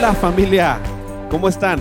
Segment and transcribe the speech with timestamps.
[0.00, 0.80] Hola familia,
[1.30, 1.78] ¿cómo están?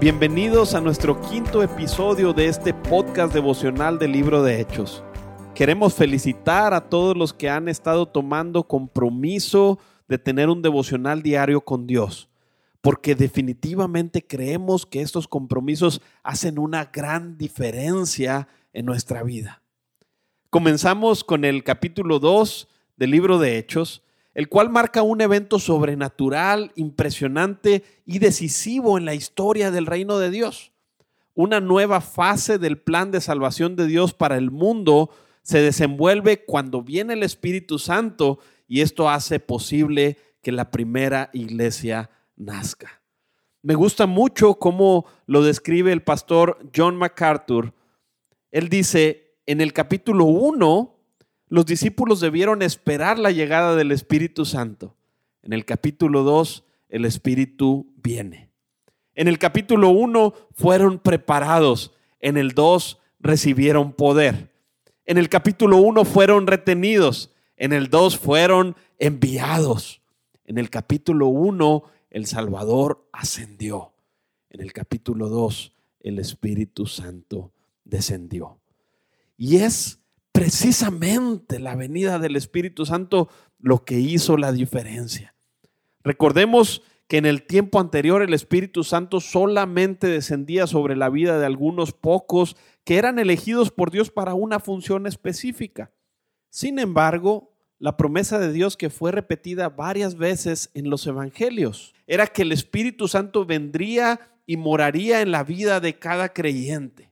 [0.00, 5.04] Bienvenidos a nuestro quinto episodio de este podcast devocional del libro de Hechos.
[5.54, 9.78] Queremos felicitar a todos los que han estado tomando compromiso
[10.08, 12.28] de tener un devocional diario con Dios,
[12.80, 19.62] porque definitivamente creemos que estos compromisos hacen una gran diferencia en nuestra vida.
[20.50, 22.66] Comenzamos con el capítulo 2
[22.96, 24.02] del libro de Hechos
[24.38, 30.30] el cual marca un evento sobrenatural, impresionante y decisivo en la historia del reino de
[30.30, 30.70] Dios.
[31.34, 35.10] Una nueva fase del plan de salvación de Dios para el mundo
[35.42, 42.08] se desenvuelve cuando viene el Espíritu Santo y esto hace posible que la primera iglesia
[42.36, 43.02] nazca.
[43.62, 47.74] Me gusta mucho cómo lo describe el pastor John MacArthur.
[48.52, 50.97] Él dice, en el capítulo 1
[51.48, 54.96] los discípulos debieron esperar la llegada del Espíritu Santo.
[55.42, 58.50] En el capítulo 2, el Espíritu viene.
[59.14, 61.92] En el capítulo 1 fueron preparados.
[62.20, 64.52] En el 2 recibieron poder.
[65.06, 67.32] En el capítulo 1 fueron retenidos.
[67.56, 70.02] En el 2 fueron enviados.
[70.44, 73.92] En el capítulo 1 el Salvador ascendió.
[74.50, 77.52] En el capítulo 2 el Espíritu Santo
[77.84, 78.60] descendió.
[79.36, 79.97] Y es
[80.38, 85.34] precisamente la venida del Espíritu Santo lo que hizo la diferencia.
[86.04, 91.46] Recordemos que en el tiempo anterior el Espíritu Santo solamente descendía sobre la vida de
[91.46, 95.90] algunos pocos que eran elegidos por Dios para una función específica.
[96.50, 102.28] Sin embargo, la promesa de Dios que fue repetida varias veces en los evangelios era
[102.28, 107.10] que el Espíritu Santo vendría y moraría en la vida de cada creyente.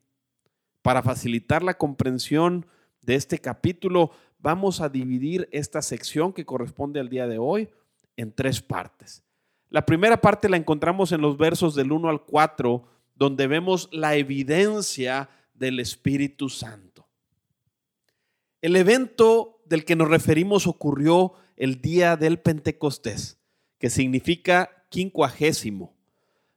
[0.81, 2.67] Para facilitar la comprensión
[3.07, 7.71] de este capítulo, vamos a dividir esta sección que corresponde al día de hoy
[8.17, 9.23] en tres partes.
[9.71, 12.85] La primera parte la encontramos en los versos del 1 al 4,
[13.15, 17.07] donde vemos la evidencia del Espíritu Santo.
[18.61, 23.39] El evento del que nos referimos ocurrió el día del Pentecostés,
[23.79, 25.95] que significa quincuagésimo,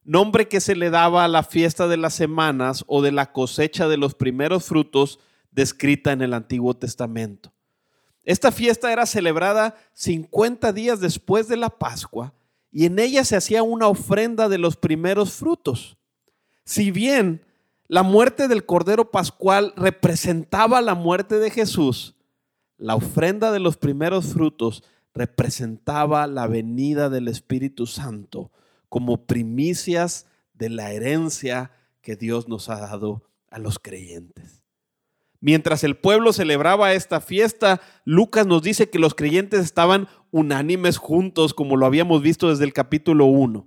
[0.03, 3.87] nombre que se le daba a la fiesta de las semanas o de la cosecha
[3.87, 5.19] de los primeros frutos
[5.51, 7.53] descrita en el Antiguo Testamento.
[8.23, 12.33] Esta fiesta era celebrada 50 días después de la Pascua
[12.71, 15.97] y en ella se hacía una ofrenda de los primeros frutos.
[16.65, 17.41] Si bien
[17.87, 22.15] la muerte del Cordero Pascual representaba la muerte de Jesús,
[22.77, 24.83] la ofrenda de los primeros frutos
[25.13, 28.51] representaba la venida del Espíritu Santo
[28.89, 31.71] como primicias de la herencia
[32.01, 34.58] que Dios nos ha dado a los creyentes.
[35.41, 41.53] Mientras el pueblo celebraba esta fiesta, Lucas nos dice que los creyentes estaban unánimes juntos,
[41.53, 43.65] como lo habíamos visto desde el capítulo 1.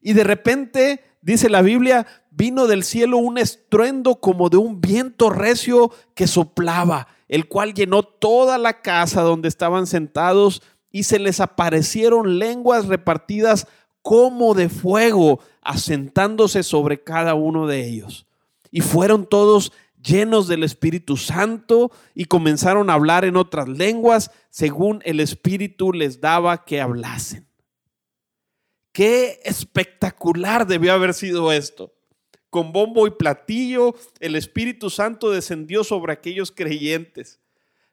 [0.00, 5.30] Y de repente, dice la Biblia, vino del cielo un estruendo como de un viento
[5.30, 11.40] recio que soplaba, el cual llenó toda la casa donde estaban sentados y se les
[11.40, 13.68] aparecieron lenguas repartidas
[14.02, 18.26] como de fuego, asentándose sobre cada uno de ellos.
[18.72, 25.00] Y fueron todos llenos del Espíritu Santo y comenzaron a hablar en otras lenguas según
[25.04, 27.46] el Espíritu les daba que hablasen.
[28.92, 31.94] Qué espectacular debió haber sido esto.
[32.50, 37.40] Con bombo y platillo, el Espíritu Santo descendió sobre aquellos creyentes.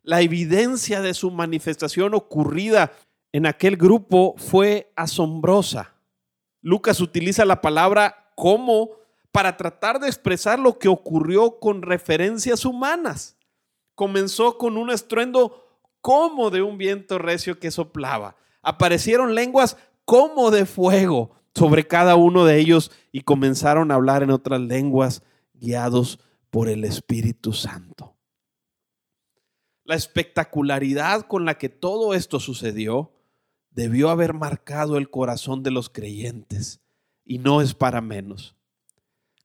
[0.03, 2.91] La evidencia de su manifestación ocurrida
[3.31, 5.95] en aquel grupo fue asombrosa.
[6.61, 8.98] Lucas utiliza la palabra como
[9.31, 13.37] para tratar de expresar lo que ocurrió con referencias humanas.
[13.95, 15.65] Comenzó con un estruendo
[16.01, 18.35] como de un viento recio que soplaba.
[18.61, 24.31] Aparecieron lenguas como de fuego sobre cada uno de ellos y comenzaron a hablar en
[24.31, 25.23] otras lenguas
[25.53, 28.15] guiados por el Espíritu Santo.
[29.83, 33.11] La espectacularidad con la que todo esto sucedió
[33.71, 36.81] debió haber marcado el corazón de los creyentes
[37.25, 38.58] y no es para menos.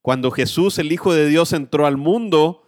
[0.05, 2.62] Cuando Jesús, el Hijo de Dios, entró al mundo,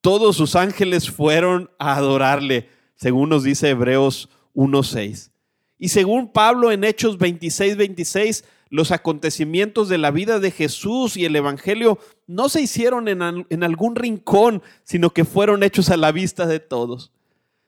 [0.00, 5.30] todos sus ángeles fueron a adorarle, según nos dice Hebreos 1.6.
[5.76, 11.26] Y según Pablo en Hechos 26, 26, Los acontecimientos de la vida de Jesús y
[11.26, 16.12] el Evangelio no se hicieron en, en, algún rincón, sino que fueron hechos a la
[16.12, 17.12] vista de todos.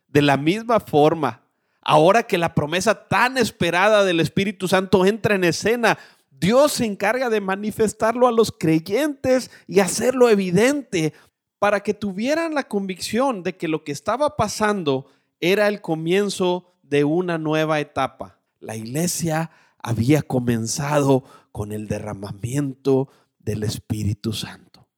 [0.09, 1.43] De la misma forma,
[1.83, 5.99] ahora que la promesa tan esperada del Espíritu Santo entra en escena,
[6.43, 11.15] Dios se encarga de manifestarlo a los creyentes y hacerlo evidente
[11.61, 15.07] para que tuvieran la convicción de que lo que estaba pasando
[15.39, 18.41] era el comienzo de una nueva etapa.
[18.59, 21.23] La iglesia había comenzado
[21.53, 23.09] con el derramamiento
[23.39, 24.89] del Espíritu Santo.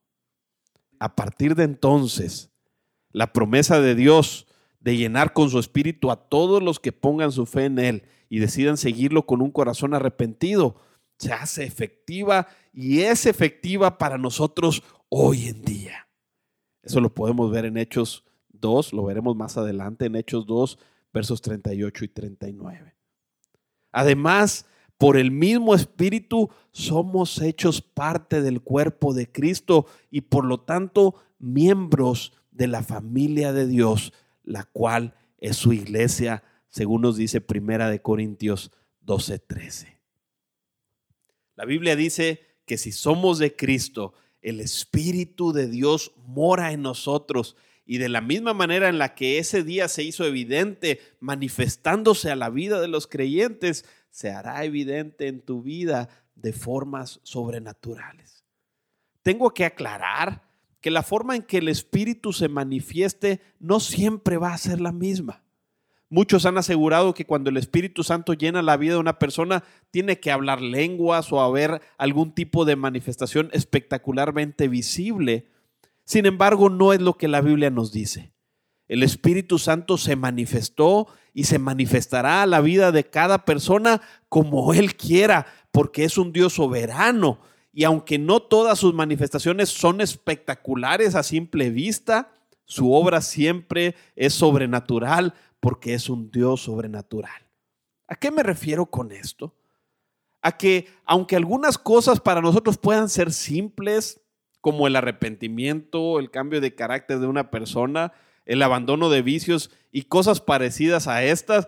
[0.99, 2.53] A partir de entonces,
[3.11, 4.47] la promesa de Dios
[4.81, 8.39] de llenar con su espíritu a todos los que pongan su fe en Él y
[8.39, 10.77] decidan seguirlo con un corazón arrepentido,
[11.19, 16.09] se hace efectiva y es efectiva para nosotros hoy en día.
[16.83, 20.79] Eso lo podemos ver en Hechos 2, lo veremos más adelante en Hechos 2,
[21.13, 22.95] versos 38 y 39.
[23.93, 24.67] Además,
[24.99, 31.15] por el mismo Espíritu somos hechos parte del cuerpo de Cristo y por lo tanto
[31.39, 34.13] miembros de la familia de Dios,
[34.43, 38.71] la cual es su iglesia, según nos dice Primera de Corintios
[39.05, 39.94] 12:13.
[41.57, 47.57] La Biblia dice que si somos de Cristo, el Espíritu de Dios mora en nosotros
[47.87, 52.37] y de la misma manera en la que ese día se hizo evidente, manifestándose a
[52.37, 58.45] la vida de los creyentes, se hará evidente en tu vida de formas sobrenaturales.
[59.23, 60.49] Tengo que aclarar
[60.81, 64.93] que la forma en que el Espíritu se manifieste no siempre va a ser la
[64.93, 65.44] misma.
[66.11, 70.21] Muchos han asegurado que cuando el Espíritu Santo llena la vida de una persona, tiene
[70.21, 75.49] que hablar lenguas o haber algún tipo de manifestación espectacularmente visible.
[76.05, 78.33] Sin embargo, no es lo que la Biblia nos dice.
[78.87, 84.75] El Espíritu Santo se manifestó y se manifestará a la vida de cada persona como
[84.75, 87.41] Él quiera, porque es un Dios soberano.
[87.73, 92.31] Y aunque no todas sus manifestaciones son espectaculares a simple vista,
[92.67, 95.35] su obra siempre es sobrenatural
[95.65, 97.49] porque es un Dios sobrenatural.
[98.07, 99.55] ¿A qué me refiero con esto?
[100.43, 104.21] A que aunque algunas cosas para nosotros puedan ser simples,
[104.61, 108.13] como el arrepentimiento, el cambio de carácter de una persona,
[108.45, 111.67] el abandono de vicios y cosas parecidas a estas,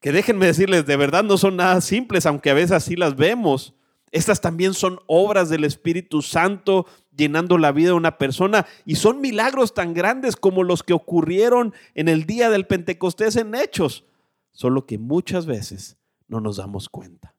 [0.00, 3.72] que déjenme decirles, de verdad no son nada simples, aunque a veces así las vemos.
[4.12, 6.86] Estas también son obras del Espíritu Santo
[7.16, 11.74] llenando la vida de una persona y son milagros tan grandes como los que ocurrieron
[11.94, 14.04] en el día del Pentecostés en Hechos,
[14.52, 15.96] solo que muchas veces
[16.26, 17.34] no nos damos cuenta.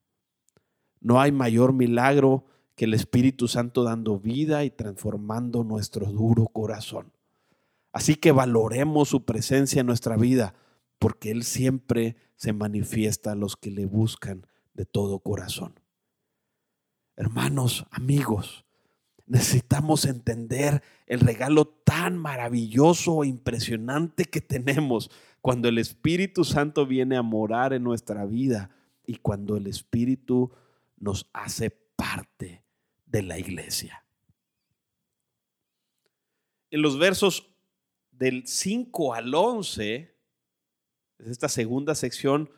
[1.02, 2.46] No hay mayor milagro
[2.76, 7.12] que el Espíritu Santo dando vida y transformando nuestro duro corazón.
[7.92, 10.54] Así que valoremos su presencia en nuestra vida,
[11.00, 15.81] porque Él siempre se manifiesta a los que le buscan de todo corazón.
[17.22, 18.66] Hermanos, amigos,
[19.28, 27.18] necesitamos entender el regalo tan maravilloso e impresionante que tenemos cuando el Espíritu Santo viene
[27.18, 28.72] a morar en nuestra vida
[29.06, 30.52] y cuando el Espíritu
[30.98, 32.64] nos hace parte
[33.06, 34.04] de la iglesia.
[36.72, 37.54] En los versos
[38.10, 40.12] del 5 al 11,
[41.20, 42.50] esta segunda sección,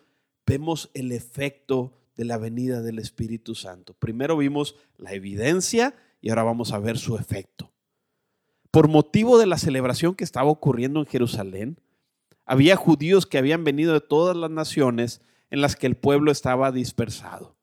[0.46, 3.94] vemos el efecto de la venida del Espíritu Santo.
[3.94, 7.72] Primero vimos la evidencia y ahora vamos a ver su efecto.
[8.72, 11.80] Por motivo de la celebración que estaba ocurriendo en Jerusalén,
[12.46, 16.72] había judíos que habían venido de todas las naciones en las que el pueblo estaba
[16.72, 17.56] dispersado.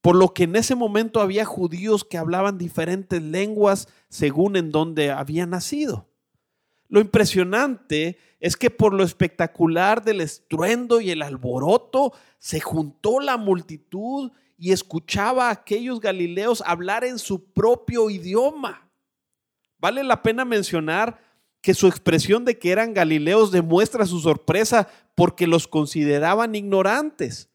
[0.00, 5.10] Por lo que en ese momento había judíos que hablaban diferentes lenguas según en donde
[5.10, 6.08] habían nacido.
[6.88, 13.36] Lo impresionante es que por lo espectacular del estruendo y el alboroto se juntó la
[13.36, 18.90] multitud y escuchaba a aquellos galileos hablar en su propio idioma.
[19.78, 21.20] Vale la pena mencionar
[21.60, 27.50] que su expresión de que eran galileos demuestra su sorpresa porque los consideraban ignorantes.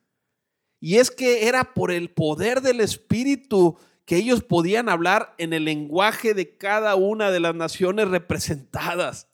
[0.80, 5.65] Y es que era por el poder del Espíritu que ellos podían hablar en el
[5.65, 9.27] lenguaje de cada una de las naciones representadas.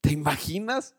[0.00, 0.96] ¿Te imaginas?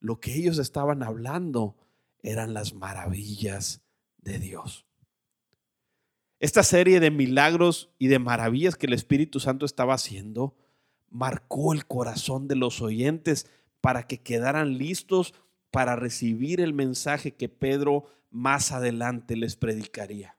[0.00, 1.76] Lo que ellos estaban hablando
[2.22, 3.82] eran las maravillas
[4.18, 4.84] de Dios.
[6.38, 10.54] Esta serie de milagros y de maravillas que el Espíritu Santo estaba haciendo
[11.08, 13.46] marcó el corazón de los oyentes
[13.80, 15.32] para que quedaran listos
[15.70, 20.35] para recibir el mensaje que Pedro más adelante les predicaría.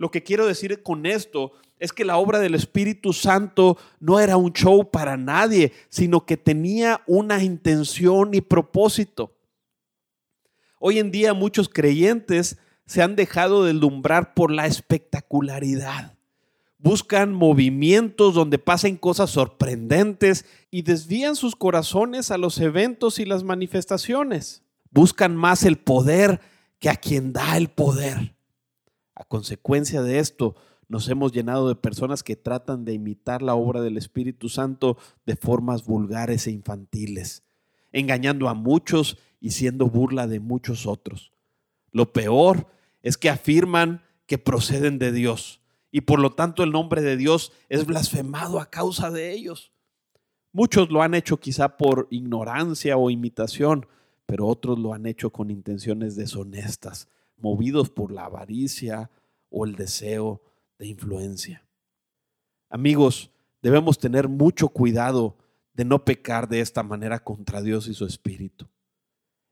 [0.00, 4.38] Lo que quiero decir con esto es que la obra del Espíritu Santo no era
[4.38, 9.36] un show para nadie, sino que tenía una intención y propósito.
[10.78, 16.14] Hoy en día muchos creyentes se han dejado deslumbrar por la espectacularidad.
[16.78, 23.44] Buscan movimientos donde pasen cosas sorprendentes y desvían sus corazones a los eventos y las
[23.44, 24.62] manifestaciones.
[24.90, 26.40] Buscan más el poder
[26.78, 28.39] que a quien da el poder.
[29.14, 30.54] A consecuencia de esto,
[30.88, 35.36] nos hemos llenado de personas que tratan de imitar la obra del Espíritu Santo de
[35.36, 37.44] formas vulgares e infantiles,
[37.92, 41.32] engañando a muchos y siendo burla de muchos otros.
[41.92, 42.66] Lo peor
[43.02, 45.60] es que afirman que proceden de Dios
[45.92, 49.72] y por lo tanto el nombre de Dios es blasfemado a causa de ellos.
[50.52, 53.86] Muchos lo han hecho quizá por ignorancia o imitación,
[54.26, 57.08] pero otros lo han hecho con intenciones deshonestas,
[57.42, 59.10] movidos por la avaricia
[59.48, 60.42] o el deseo
[60.78, 61.66] de influencia.
[62.68, 63.30] Amigos,
[63.62, 65.36] debemos tener mucho cuidado
[65.74, 68.68] de no pecar de esta manera contra Dios y su Espíritu.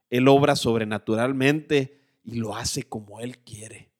[0.09, 3.91] Él obra sobrenaturalmente y lo hace como Él quiere.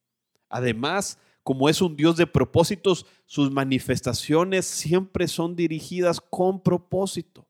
[0.50, 7.48] Además, como es un Dios de propósitos, sus manifestaciones siempre son dirigidas con propósito.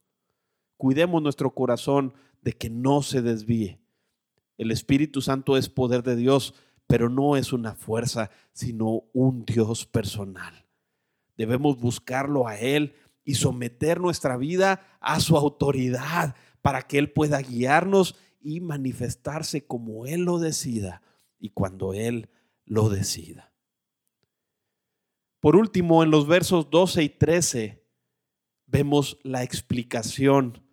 [0.77, 3.79] Cuidemos nuestro corazón de que no se desvíe.
[4.59, 6.53] El Espíritu Santo es poder de Dios
[6.89, 10.65] pero no es una fuerza, sino un Dios personal.
[11.37, 17.43] Debemos buscarlo a Él y someter nuestra vida a su autoridad para que Él pueda
[17.43, 21.03] guiarnos y manifestarse como Él lo decida
[21.37, 22.31] y cuando Él
[22.65, 23.53] lo decida.
[25.41, 27.85] Por último, en los versos 12 y 13
[28.65, 30.63] vemos la explicación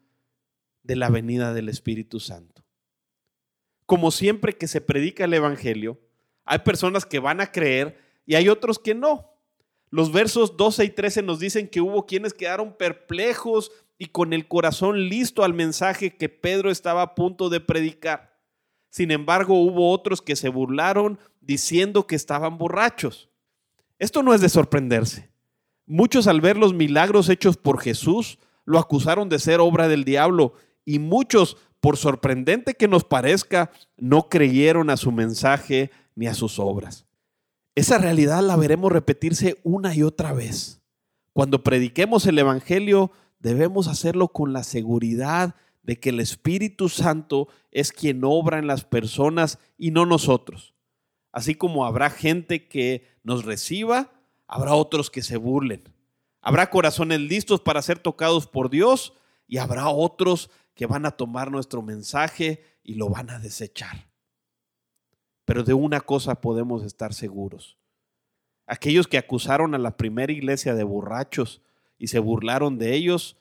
[0.82, 2.65] de la venida del Espíritu Santo.
[3.86, 6.00] Como siempre que se predica el Evangelio,
[6.44, 9.32] hay personas que van a creer y hay otros que no.
[9.90, 14.48] Los versos 12 y 13 nos dicen que hubo quienes quedaron perplejos y con el
[14.48, 18.36] corazón listo al mensaje que Pedro estaba a punto de predicar.
[18.90, 23.30] Sin embargo, hubo otros que se burlaron diciendo que estaban borrachos.
[23.98, 25.30] Esto no es de sorprenderse.
[25.86, 30.54] Muchos al ver los milagros hechos por Jesús lo acusaron de ser obra del diablo
[30.84, 36.58] y muchos, por sorprendente que nos parezca, no creyeron a su mensaje ni a sus
[36.58, 37.06] obras.
[37.74, 40.80] Esa realidad la veremos repetirse una y otra vez.
[41.32, 47.92] Cuando prediquemos el Evangelio, debemos hacerlo con la seguridad de que el Espíritu Santo es
[47.92, 50.74] quien obra en las personas y no nosotros.
[51.32, 54.10] Así como habrá gente que nos reciba,
[54.48, 55.84] habrá otros que se burlen.
[56.40, 59.12] Habrá corazones listos para ser tocados por Dios
[59.46, 64.08] y habrá otros que van a tomar nuestro mensaje y lo van a desechar.
[65.44, 67.78] Pero de una cosa podemos estar seguros.
[68.66, 71.62] Aquellos que acusaron a la primera iglesia de borrachos
[71.98, 73.38] y se burlaron de ellos,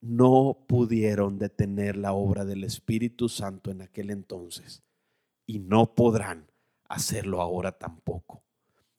[0.00, 4.82] no pudieron detener la obra del Espíritu Santo en aquel entonces
[5.46, 6.50] y no podrán
[6.88, 8.44] hacerlo ahora tampoco.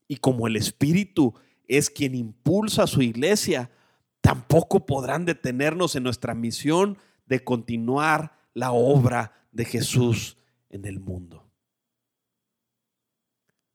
[0.07, 1.33] Y como el Espíritu
[1.67, 3.71] es quien impulsa a su iglesia,
[4.19, 6.97] tampoco podrán detenernos en nuestra misión
[7.31, 10.35] de continuar la obra de Jesús
[10.69, 11.49] en el mundo.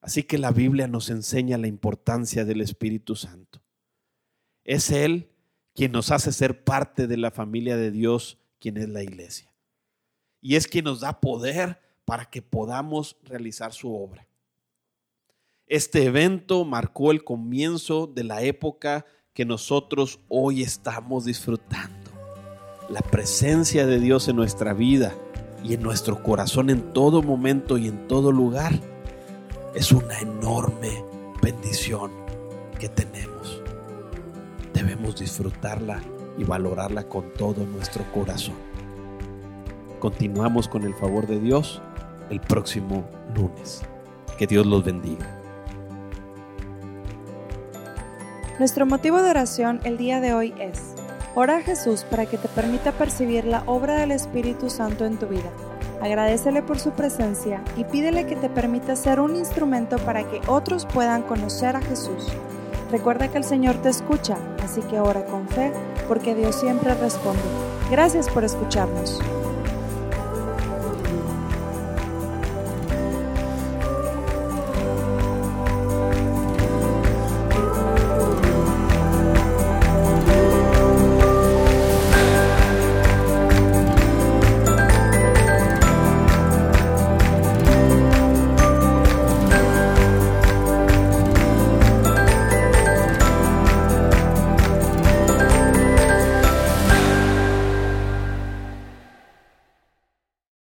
[0.03, 3.63] Así que la Biblia nos enseña la importancia del Espíritu Santo.
[4.63, 5.31] Es Él
[5.75, 9.51] quien nos hace ser parte de la familia de Dios, quien es la iglesia.
[10.43, 14.29] Y es quien nos da poder para que podamos realizar su obra.
[15.67, 22.06] Este evento marcó el comienzo de la época que nosotros hoy estamos disfrutando.
[22.89, 25.13] La presencia de Dios en nuestra vida
[25.65, 28.73] y en nuestro corazón en todo momento y en todo lugar
[29.75, 31.05] es una enorme
[31.43, 32.13] bendición
[32.79, 33.61] que tenemos.
[34.73, 36.01] Debemos disfrutarla
[36.39, 38.55] y valorarla con todo nuestro corazón.
[39.99, 41.83] Continuamos con el favor de Dios
[42.31, 43.83] el próximo lunes.
[44.39, 45.27] Que Dios los bendiga.
[48.59, 50.96] Nuestro motivo de oración el día de hoy es,
[51.37, 55.29] ora a Jesús para que te permita percibir la obra del Espíritu Santo en tu
[55.29, 55.53] vida
[56.01, 60.87] Agradecele por su presencia y pídele que te permita ser un instrumento para que otros
[60.87, 62.29] puedan conocer a Jesús.
[62.91, 65.73] Recuerda que el Señor te escucha, así que ora con fe,
[66.07, 67.43] porque Dios siempre responde.
[67.91, 69.21] Gracias por escucharnos.